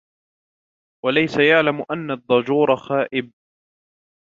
وَلَيْسَ 1.05 1.37
يَعْلَمُ 1.37 1.85
أَنَّ 1.91 2.11
الضَّجُورَ 2.11 2.75
خَائِبٌ 2.75 3.31